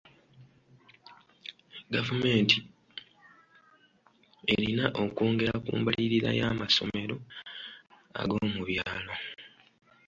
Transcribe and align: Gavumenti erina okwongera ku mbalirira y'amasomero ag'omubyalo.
Gavumenti 1.93 2.57
erina 4.53 4.85
okwongera 5.03 5.55
ku 5.65 5.71
mbalirira 5.79 6.29
y'amasomero 6.39 7.15
ag'omubyalo. 8.21 9.13